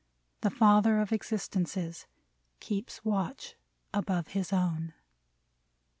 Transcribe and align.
The 0.41 0.49
Father 0.49 0.97
of 0.97 1.13
existences 1.13 2.07
Keeps 2.59 3.05
watch 3.05 3.55
above 3.93 4.29
his 4.29 4.51
own. 4.51 4.93